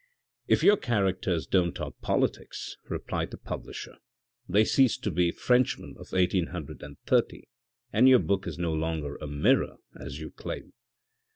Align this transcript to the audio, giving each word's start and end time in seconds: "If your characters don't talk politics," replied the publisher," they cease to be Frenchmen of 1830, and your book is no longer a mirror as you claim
"If 0.47 0.63
your 0.63 0.77
characters 0.77 1.45
don't 1.45 1.75
talk 1.75 2.01
politics," 2.01 2.75
replied 2.89 3.29
the 3.29 3.37
publisher," 3.37 3.97
they 4.49 4.65
cease 4.65 4.97
to 4.97 5.11
be 5.11 5.29
Frenchmen 5.29 5.91
of 5.91 6.11
1830, 6.11 7.47
and 7.93 8.09
your 8.09 8.17
book 8.17 8.47
is 8.47 8.57
no 8.57 8.73
longer 8.73 9.17
a 9.17 9.27
mirror 9.27 9.75
as 9.95 10.19
you 10.19 10.31
claim 10.31 10.73